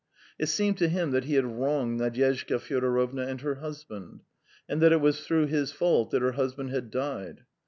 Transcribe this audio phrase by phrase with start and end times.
[0.39, 4.23] It seemed to him that he had wronged Nadyezhda Fyodorovna and her husband,
[4.67, 7.43] and that it was through his fault that her husband had died.